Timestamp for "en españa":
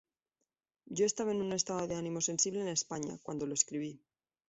2.61-3.19